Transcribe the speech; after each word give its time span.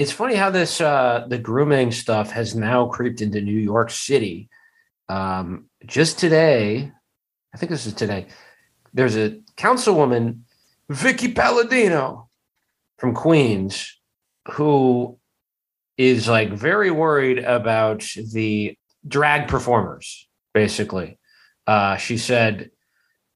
it's 0.00 0.12
funny 0.12 0.34
how 0.34 0.48
this 0.48 0.80
uh, 0.80 1.26
the 1.28 1.36
grooming 1.36 1.92
stuff 1.92 2.30
has 2.30 2.54
now 2.54 2.86
creeped 2.86 3.20
into 3.20 3.42
New 3.42 3.58
York 3.58 3.90
City. 3.90 4.48
Um, 5.10 5.66
just 5.84 6.18
today, 6.18 6.90
I 7.52 7.58
think 7.58 7.68
this 7.68 7.84
is 7.84 7.92
today. 7.92 8.28
There's 8.94 9.16
a 9.16 9.40
councilwoman, 9.58 10.40
Vickie 10.90 11.34
Paladino, 11.34 12.30
from 12.96 13.14
Queens, 13.14 14.00
who 14.52 15.18
is 15.98 16.26
like 16.26 16.50
very 16.50 16.90
worried 16.90 17.40
about 17.40 18.02
the 18.32 18.78
drag 19.06 19.48
performers. 19.48 20.26
Basically, 20.54 21.18
uh, 21.66 21.98
she 21.98 22.16
said, 22.16 22.70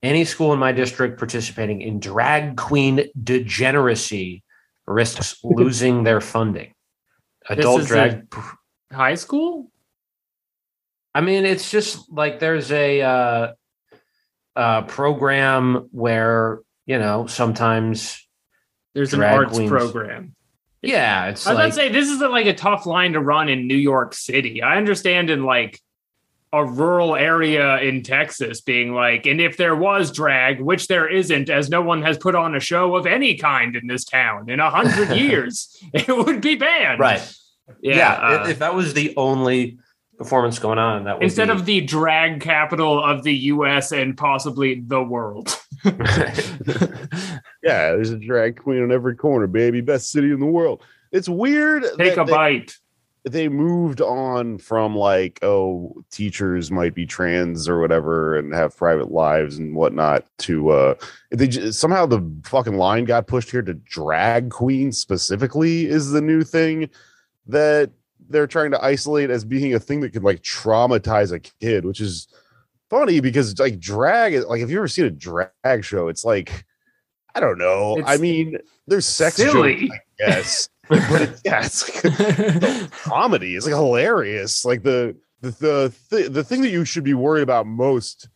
"Any 0.02 0.24
school 0.24 0.54
in 0.54 0.58
my 0.58 0.72
district 0.72 1.18
participating 1.18 1.82
in 1.82 2.00
drag 2.00 2.56
queen 2.56 3.10
degeneracy 3.22 4.44
risks 4.86 5.36
losing 5.44 6.04
their 6.04 6.20
funding." 6.20 6.72
Adult 7.48 7.86
drag. 7.86 8.34
High 8.92 9.16
school? 9.16 9.70
I 11.14 11.20
mean, 11.20 11.44
it's 11.44 11.70
just 11.70 12.10
like 12.10 12.40
there's 12.40 12.72
a 12.72 13.02
uh, 13.02 13.52
uh, 14.56 14.82
program 14.82 15.88
where 15.92 16.60
you 16.86 16.98
know 16.98 17.26
sometimes, 17.26 18.26
There's 18.94 19.14
an 19.14 19.22
arts 19.22 19.52
queens. 19.54 19.70
program. 19.70 20.34
yeah, 20.82 21.26
it's 21.26 21.46
I 21.46 21.50
was 21.50 21.56
like 21.56 21.66
about 21.66 21.76
to 21.76 21.80
say 21.82 21.92
this 21.92 22.08
isn't 22.10 22.30
like 22.30 22.46
a 22.46 22.54
tough 22.54 22.86
line 22.86 23.12
to 23.12 23.20
run 23.20 23.48
in 23.48 23.68
New 23.68 23.76
York 23.76 24.14
City. 24.14 24.62
I 24.62 24.76
understand 24.76 25.30
in 25.30 25.44
like 25.44 25.80
a 26.58 26.64
rural 26.64 27.16
area 27.16 27.78
in 27.80 28.02
Texas 28.02 28.60
being 28.60 28.92
like, 28.94 29.26
and 29.26 29.40
if 29.40 29.56
there 29.56 29.74
was 29.76 30.10
drag, 30.12 30.60
which 30.60 30.88
there 30.88 31.08
isn't, 31.08 31.50
as 31.50 31.68
no 31.68 31.82
one 31.82 32.02
has 32.02 32.16
put 32.18 32.34
on 32.34 32.54
a 32.54 32.60
show 32.60 32.96
of 32.96 33.06
any 33.06 33.34
kind 33.36 33.76
in 33.76 33.86
this 33.86 34.04
town 34.04 34.48
in 34.48 34.60
a 34.60 34.70
hundred 34.70 35.16
years, 35.16 35.76
it 35.92 36.08
would 36.08 36.40
be 36.40 36.54
banned. 36.56 37.00
right. 37.00 37.20
Yeah. 37.80 37.96
Yeah, 37.96 38.12
uh, 38.12 38.42
if, 38.44 38.50
if 38.50 38.58
that 38.58 38.74
was 38.74 38.92
the 38.94 39.14
only 39.16 39.78
performance 40.18 40.58
going 40.58 40.78
on, 40.78 41.04
that 41.04 41.16
would 41.16 41.24
instead 41.24 41.48
be, 41.48 41.52
of 41.54 41.64
the 41.64 41.80
drag 41.80 42.40
capital 42.40 43.02
of 43.02 43.22
the 43.24 43.34
US 43.52 43.90
and 43.92 44.16
possibly 44.16 44.80
the 44.80 45.02
world. 45.02 45.58
Yeah, 47.62 47.92
there's 47.92 48.10
a 48.10 48.18
drag 48.18 48.60
queen 48.62 48.82
on 48.82 48.92
every 48.92 49.16
corner, 49.16 49.46
baby. 49.46 49.80
Best 49.80 50.10
city 50.12 50.30
in 50.30 50.38
the 50.40 50.44
world. 50.46 50.82
It's 51.12 51.28
weird. 51.28 51.84
Take 51.98 52.16
that 52.16 52.22
a 52.22 52.24
they- 52.26 52.30
bite. 52.32 52.76
They 53.24 53.48
moved 53.48 54.02
on 54.02 54.58
from 54.58 54.94
like 54.94 55.38
oh 55.42 56.04
teachers 56.10 56.70
might 56.70 56.94
be 56.94 57.06
trans 57.06 57.68
or 57.68 57.80
whatever 57.80 58.36
and 58.36 58.52
have 58.52 58.76
private 58.76 59.10
lives 59.10 59.58
and 59.58 59.74
whatnot 59.74 60.24
to 60.38 60.68
uh 60.68 60.94
they 61.30 61.48
j- 61.48 61.70
somehow 61.70 62.04
the 62.04 62.20
fucking 62.44 62.76
line 62.76 63.04
got 63.04 63.26
pushed 63.26 63.50
here 63.50 63.62
to 63.62 63.74
drag 63.74 64.50
queen 64.50 64.92
specifically 64.92 65.86
is 65.86 66.10
the 66.10 66.20
new 66.20 66.42
thing 66.42 66.88
that 67.46 67.90
they're 68.28 68.46
trying 68.46 68.70
to 68.70 68.84
isolate 68.84 69.30
as 69.30 69.44
being 69.44 69.74
a 69.74 69.80
thing 69.80 70.00
that 70.00 70.12
could 70.12 70.24
like 70.24 70.42
traumatize 70.42 71.32
a 71.32 71.40
kid 71.40 71.84
which 71.84 72.00
is 72.00 72.28
funny 72.90 73.20
because 73.20 73.58
like 73.58 73.78
drag 73.80 74.34
like 74.44 74.60
if 74.60 74.68
you 74.68 74.76
ever 74.76 74.88
seen 74.88 75.06
a 75.06 75.10
drag 75.10 75.82
show 75.82 76.08
it's 76.08 76.24
like 76.24 76.64
i 77.34 77.40
don't 77.40 77.58
know 77.58 78.00
i 78.04 78.18
mean 78.18 78.58
there's 78.86 79.06
sex 79.06 79.36
silly. 79.36 79.88
jokes, 79.88 79.94
I 79.94 80.26
guess 80.26 80.68
but 80.88 81.22
it's, 81.22 81.42
yeah 81.44 81.64
it's 81.64 82.04
like 82.04 82.90
comedy. 82.92 83.56
It's 83.56 83.66
like 83.66 83.74
hilarious. 83.74 84.64
Like 84.64 84.82
the 84.82 85.16
the 85.40 85.50
the 85.50 85.94
th- 86.10 86.30
the 86.32 86.44
thing 86.44 86.62
that 86.62 86.70
you 86.70 86.84
should 86.84 87.04
be 87.04 87.14
worried 87.14 87.42
about 87.42 87.66
most 87.66 88.28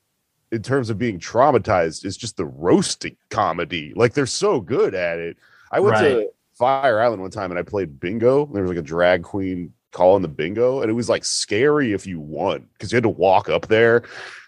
in 0.50 0.62
terms 0.62 0.88
of 0.90 0.98
being 0.98 1.18
traumatized 1.18 2.04
is 2.04 2.16
just 2.16 2.36
the 2.36 2.46
roasting 2.46 3.16
comedy. 3.30 3.92
Like 3.94 4.14
they're 4.14 4.26
so 4.26 4.60
good 4.60 4.94
at 4.94 5.18
it. 5.18 5.36
I 5.70 5.80
went 5.80 5.94
Right. 5.96 6.08
to 6.08 6.28
Fire 6.54 7.00
Island 7.00 7.20
one 7.22 7.30
time 7.30 7.50
and 7.50 7.58
I 7.58 7.62
played 7.62 8.00
bingo. 8.00 8.46
There 8.46 8.62
was 8.62 8.70
like 8.70 8.78
a 8.78 8.82
drag 8.82 9.22
queen 9.22 9.72
calling 9.90 10.22
the 10.22 10.28
bingo, 10.28 10.80
and 10.82 10.90
it 10.90 10.94
was 10.94 11.08
like 11.08 11.24
scary 11.24 11.92
if 11.92 12.06
you 12.06 12.20
won 12.20 12.66
because 12.74 12.92
you 12.92 12.96
had 12.96 13.02
to 13.04 13.08
walk 13.08 13.48
up 13.48 13.68
there 13.68 14.02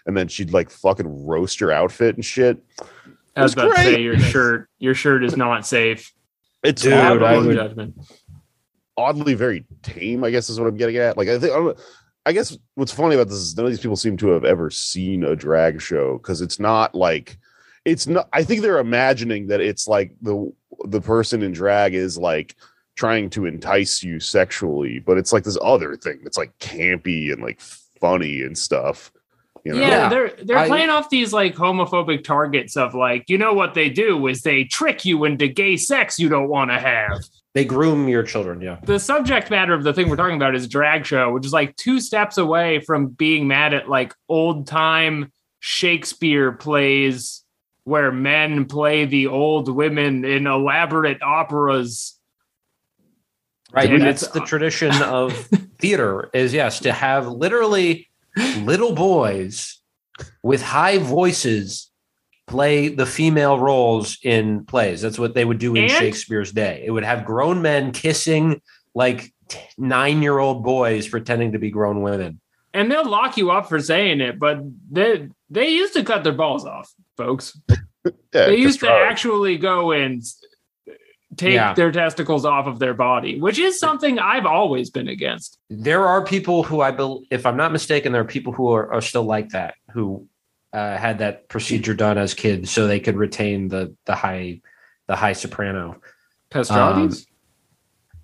and 0.05 0.15
then 0.17 0.27
she'd 0.27 0.53
like 0.53 0.69
fucking 0.69 1.25
roast 1.25 1.59
your 1.59 1.71
outfit 1.71 2.15
and 2.15 2.25
shit. 2.25 2.57
I 3.35 3.43
was 3.43 3.53
It's 3.53 3.61
about 3.61 3.75
to 3.75 3.81
say 3.83 4.01
your 4.01 4.19
shirt. 4.19 4.67
Your 4.79 4.93
shirt 4.93 5.23
is 5.23 5.37
not 5.37 5.65
safe. 5.65 6.11
It's 6.63 6.81
Dude, 6.83 6.93
oddly, 6.93 7.47
would- 7.47 7.55
judgment. 7.55 7.95
oddly 8.97 9.33
very 9.33 9.65
tame. 9.81 10.23
I 10.23 10.29
guess 10.29 10.49
is 10.49 10.59
what 10.59 10.67
I'm 10.67 10.77
getting 10.77 10.97
at. 10.97 11.17
Like 11.17 11.27
I 11.29 11.39
think 11.39 11.53
I, 11.53 11.73
I 12.29 12.31
guess 12.33 12.57
what's 12.75 12.91
funny 12.91 13.15
about 13.15 13.27
this 13.29 13.37
is 13.37 13.55
none 13.57 13.65
of 13.65 13.71
these 13.71 13.79
people 13.79 13.95
seem 13.95 14.17
to 14.17 14.27
have 14.29 14.45
ever 14.45 14.69
seen 14.69 15.23
a 15.23 15.35
drag 15.35 15.81
show 15.81 16.17
because 16.17 16.41
it's 16.41 16.59
not 16.59 16.93
like 16.93 17.37
it's 17.85 18.05
not. 18.07 18.29
I 18.31 18.43
think 18.43 18.61
they're 18.61 18.77
imagining 18.79 19.47
that 19.47 19.61
it's 19.61 19.87
like 19.87 20.13
the 20.21 20.53
the 20.85 21.01
person 21.01 21.41
in 21.41 21.51
drag 21.51 21.95
is 21.95 22.17
like 22.17 22.55
trying 22.95 23.29
to 23.31 23.45
entice 23.45 24.03
you 24.03 24.19
sexually, 24.19 24.99
but 24.99 25.17
it's 25.17 25.33
like 25.33 25.43
this 25.43 25.57
other 25.63 25.95
thing 25.95 26.19
that's 26.23 26.37
like 26.37 26.55
campy 26.59 27.31
and 27.33 27.41
like 27.41 27.59
funny 27.99 28.43
and 28.43 28.55
stuff. 28.57 29.11
You 29.63 29.73
know? 29.73 29.79
Yeah, 29.79 29.87
Yeah, 29.89 30.09
they're 30.09 30.31
they're 30.43 30.57
I- 30.57 30.67
playing 30.67 30.89
off 30.89 31.09
these 31.09 31.31
like 31.33 31.55
homophobic 31.55 32.23
targets 32.23 32.75
of 32.77 32.93
like, 32.95 33.25
you 33.29 33.37
know 33.37 33.53
what 33.53 33.73
they 33.73 33.89
do 33.89 34.27
is 34.27 34.41
they 34.41 34.63
trick 34.63 35.05
you 35.05 35.23
into 35.25 35.47
gay 35.47 35.77
sex 35.77 36.17
you 36.19 36.29
don't 36.29 36.49
want 36.49 36.71
to 36.71 36.79
have. 36.79 37.19
they 37.53 37.65
groom 37.65 38.07
your 38.07 38.23
children. 38.23 38.61
Yeah, 38.61 38.77
The 38.83 38.97
subject 38.99 39.49
matter 39.51 39.73
of 39.73 39.83
the 39.83 39.93
thing 39.93 40.09
we're 40.09 40.15
talking 40.15 40.35
about 40.37 40.55
is 40.55 40.67
drag 40.67 41.05
show, 41.05 41.31
which 41.33 41.45
is 41.45 41.53
like 41.53 41.75
two 41.75 41.99
steps 41.99 42.37
away 42.37 42.79
from 42.79 43.07
being 43.07 43.47
mad 43.47 43.73
at 43.73 43.87
like 43.89 44.13
old 44.29 44.67
time 44.67 45.31
Shakespeare 45.59 46.51
plays 46.51 47.43
where 47.83 48.11
men 48.11 48.65
play 48.65 49.05
the 49.05 49.27
old 49.27 49.67
women 49.67 50.23
in 50.25 50.47
elaborate 50.47 51.21
operas. 51.21 52.17
right. 53.73 53.91
And 53.91 54.01
That's 54.03 54.23
it's- 54.23 54.33
the 54.33 54.41
uh, 54.41 54.45
tradition 54.45 54.91
of 55.03 55.33
theater. 55.79 56.29
Is 56.33 56.53
yes 56.53 56.79
to 56.81 56.91
have 56.91 57.27
literally 57.27 58.09
little 58.61 58.93
boys 58.93 59.81
with 60.43 60.61
high 60.61 60.97
voices 60.97 61.89
play 62.47 62.89
the 62.89 63.05
female 63.05 63.57
roles 63.59 64.17
in 64.23 64.65
plays. 64.65 65.01
That's 65.01 65.19
what 65.19 65.33
they 65.33 65.45
would 65.45 65.59
do 65.59 65.75
in 65.75 65.83
And- 65.83 65.91
Shakespeare's 65.91 66.51
day. 66.51 66.83
It 66.85 66.91
would 66.91 67.03
have 67.03 67.25
grown 67.25 67.61
men 67.61 67.91
kissing 67.91 68.61
like 68.93 69.31
nine 69.77 70.21
year 70.21 70.37
old 70.39 70.63
boys 70.63 71.07
pretending 71.07 71.53
to 71.53 71.59
be 71.59 71.69
grown 71.71 72.01
women. 72.01 72.39
And 72.73 72.89
they'll 72.89 73.07
lock 73.09 73.37
you 73.37 73.51
up 73.51 73.67
for 73.67 73.79
saying 73.81 74.21
it, 74.21 74.39
but 74.39 74.59
they 74.89 75.27
they 75.49 75.69
used 75.69 75.93
to 75.93 76.03
cut 76.03 76.23
their 76.23 76.33
balls 76.33 76.65
off, 76.65 76.91
folks. 77.17 77.57
Yeah, 78.33 78.47
they 78.47 78.55
used 78.57 78.79
to 78.79 78.87
Castrati. 78.87 79.11
actually 79.11 79.57
go 79.59 79.91
and 79.91 80.23
take 81.37 81.53
Yeah. 81.53 81.73
their 81.73 81.91
testicles 81.91 82.45
off 82.45 82.67
of 82.67 82.79
their 82.79 82.93
body, 82.93 83.39
which 83.39 83.57
is 83.59 83.79
something 83.79 84.19
I've 84.19 84.45
always 84.45 84.89
been 84.89 85.07
against. 85.07 85.57
There 85.69 86.05
are 86.05 86.23
people 86.23 86.63
who 86.63 86.81
I 86.81 86.91
believe, 86.91 87.27
if 87.31 87.45
I'm 87.45 87.57
not 87.57 87.71
mistaken, 87.71 88.11
there 88.11 88.21
are 88.21 88.25
people 88.25 88.53
who 88.53 88.71
are, 88.71 88.91
are 88.93 89.01
still 89.01 89.23
like 89.23 89.49
that 89.49 89.75
who 89.93 90.27
uh, 90.73 90.97
had 90.97 91.19
that 91.19 91.49
procedure 91.49 91.93
done 91.93 92.17
as 92.17 92.33
kids 92.33 92.71
so 92.71 92.87
they 92.87 92.99
could 92.99 93.17
retain 93.17 93.67
the 93.67 93.95
the 94.05 94.15
high 94.15 94.61
the 95.07 95.15
high 95.15 95.33
soprano. 95.33 95.99
Castrades? 96.49 97.25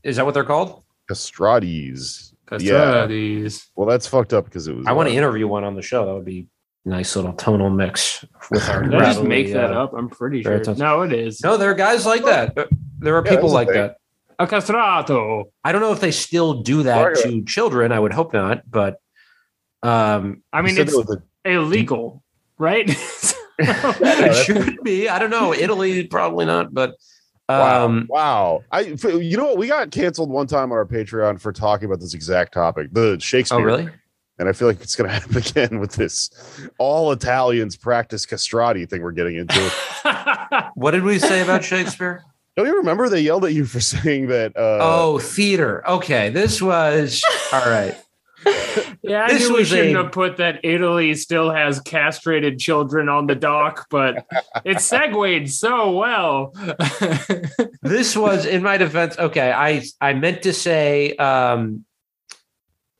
Is 0.03 0.15
that 0.17 0.25
what 0.25 0.33
they're 0.33 0.43
called? 0.43 0.83
Castrades. 1.07 2.33
Yeah. 2.51 2.57
Castrades. 3.05 3.69
Well, 3.75 3.87
that's 3.87 4.07
fucked 4.07 4.33
up 4.33 4.45
because 4.45 4.67
it 4.67 4.75
was. 4.75 4.85
I 4.87 4.93
want 4.93 5.09
to 5.09 5.15
interview 5.15 5.47
one 5.47 5.63
on 5.63 5.75
the 5.75 5.81
show. 5.81 6.05
That 6.05 6.13
would 6.13 6.25
be 6.25 6.47
a 6.85 6.89
nice 6.89 7.15
little 7.15 7.33
tonal 7.33 7.69
mix 7.69 8.23
with 8.51 8.67
our. 8.69 8.83
Did 8.83 8.95
I 8.95 8.99
just 8.99 9.19
gravelly, 9.19 9.27
make 9.27 9.53
that 9.53 9.73
uh, 9.73 9.83
up? 9.83 9.93
I'm 9.93 10.09
pretty 10.09 10.43
sure. 10.43 10.53
baritone. 10.53 10.77
No, 10.77 11.01
it 11.01 11.13
is. 11.13 11.41
No, 11.41 11.57
there 11.57 11.71
are 11.71 11.75
guys 11.75 12.05
like 12.05 12.23
that. 12.25 12.69
There- 12.99 13.05
There 13.13 13.17
are 13.17 13.23
Yeah, 13.25 13.31
people 13.31 13.49
that's 13.49 13.67
like 13.67 13.67
that. 13.69 13.97
A 14.39 14.45
castrato. 14.45 15.45
I 15.63 15.71
don't 15.71 15.81
know 15.81 15.91
if 15.93 15.99
they 15.99 16.11
still 16.11 16.61
do 16.61 16.83
that 16.83 17.01
Right. 17.03 17.15
to 17.23 17.43
children. 17.43 17.91
I 17.91 17.99
would 17.99 18.13
hope 18.13 18.33
not, 18.33 18.69
but 18.69 18.99
um, 19.83 20.43
I 20.53 20.61
mean, 20.61 20.77
it's 20.77 20.93
it 20.93 21.07
a- 21.45 21.49
illegal, 21.49 22.23
right? 22.57 22.85
it 23.59 24.45
should 24.45 24.83
be. 24.83 25.09
I 25.09 25.17
don't 25.17 25.31
know. 25.31 25.53
Italy 25.53 26.05
probably 26.05 26.45
not, 26.45 26.73
but 26.73 26.95
Wow. 27.49 27.85
um, 27.85 28.05
wow. 28.09 28.63
I 28.71 28.81
f- 28.83 29.03
you 29.05 29.37
know 29.37 29.45
what? 29.45 29.57
We 29.57 29.67
got 29.67 29.89
canceled 29.89 30.29
one 30.29 30.47
time 30.47 30.71
on 30.71 30.77
our 30.77 30.85
Patreon 30.85 31.39
for 31.39 31.51
talking 31.53 31.85
about 31.85 31.99
this 32.01 32.13
exact 32.13 32.53
topic, 32.53 32.89
the 32.91 33.17
Shakespeare. 33.19 33.59
oh 33.59 33.63
really? 33.63 33.85
thing. 33.85 33.93
And 34.39 34.47
I 34.49 34.51
feel 34.51 34.67
like 34.67 34.81
it's 34.81 34.95
going 34.95 35.09
to 35.09 35.13
happen 35.15 35.37
again 35.37 35.79
with 35.79 35.93
this 35.93 36.29
all 36.77 37.11
Italians 37.11 37.75
practice 37.77 38.25
castrati 38.27 38.85
thing 38.85 39.01
we're 39.01 39.11
getting 39.13 39.37
into. 39.37 39.71
What 40.75 40.91
did 40.91 41.03
we 41.03 41.17
say 41.17 41.41
about 41.41 41.63
Shakespeare? 41.63 42.23
Don't 42.57 42.65
you 42.67 42.77
remember 42.77 43.07
they 43.07 43.21
yelled 43.21 43.45
at 43.45 43.53
you 43.53 43.63
for 43.65 43.79
saying 43.95 44.27
that? 44.27 44.57
Uh, 44.57 44.79
oh, 44.81 45.19
theater. 45.19 45.87
Okay, 45.87 46.29
this 46.31 46.61
was 46.61 47.23
all 47.53 47.61
right. 47.69 47.95
yeah, 49.01 49.23
I 49.25 49.33
This 49.33 49.47
knew 49.47 49.53
we 49.55 49.59
was 49.59 49.67
shouldn't 49.69 49.95
a- 49.97 50.03
have 50.03 50.11
put 50.11 50.37
that 50.37 50.59
Italy 50.63 51.13
still 51.15 51.51
has 51.51 51.79
castrated 51.81 52.59
children 52.59 53.09
on 53.09 53.27
the 53.27 53.35
dock, 53.35 53.87
but 53.89 54.25
it 54.65 54.79
segued 54.81 55.49
so 55.51 55.91
well. 55.91 56.53
This 57.81 58.17
was 58.17 58.45
in 58.45 58.63
my 58.63 58.75
defense. 58.77 59.17
Okay, 59.17 59.51
I 59.51 59.81
I 60.01 60.13
meant 60.13 60.41
to 60.43 60.51
say 60.53 61.15
um, 61.15 61.85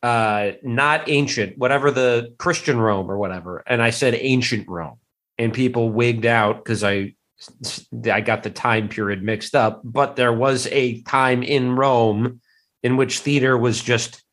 uh, 0.01 0.51
not 0.63 1.09
ancient, 1.09 1.57
whatever 1.57 1.91
the 1.91 2.33
Christian 2.37 2.79
Rome 2.79 3.11
or 3.11 3.17
whatever, 3.17 3.63
and 3.67 3.81
I 3.81 3.89
said 3.89 4.15
ancient 4.15 4.67
Rome, 4.69 4.97
and 5.37 5.53
people 5.53 5.89
wigged 5.89 6.25
out 6.25 6.63
because 6.63 6.83
I 6.85 7.15
I 8.11 8.21
got 8.21 8.43
the 8.43 8.49
time 8.49 8.89
period 8.89 9.23
mixed 9.23 9.55
up. 9.55 9.81
But 9.83 10.15
there 10.15 10.33
was 10.33 10.67
a 10.67 11.01
time 11.01 11.43
in 11.43 11.75
Rome 11.75 12.41
in 12.83 12.97
which 12.97 13.19
theater 13.19 13.57
was 13.57 13.81
just 13.81 14.23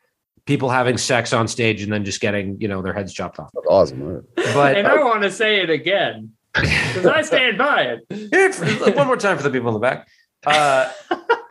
people 0.47 0.71
having 0.71 0.99
sex 0.99 1.33
on 1.33 1.49
stage 1.49 1.83
and 1.83 1.93
then 1.93 2.05
just 2.05 2.21
getting 2.21 2.61
you 2.61 2.69
know 2.69 2.83
their 2.83 2.93
heads 2.93 3.13
chopped 3.13 3.39
off. 3.39 3.51
That's 3.55 3.67
awesome. 3.69 4.03
right? 4.03 4.23
But 4.37 4.77
and 4.77 4.87
I 4.87 5.03
want 5.03 5.23
to 5.23 5.31
say 5.31 5.61
it 5.63 5.71
again 5.71 6.33
because 6.55 7.07
I 7.07 7.23
stand 7.23 7.59
by 7.59 7.99
it. 8.11 8.97
One 8.97 9.07
more 9.07 9.17
time 9.17 9.37
for 9.37 9.43
the 9.43 9.51
people 9.51 9.69
in 9.69 9.75
the 9.75 9.81
back. 9.81 10.09
Uh, 10.47 10.91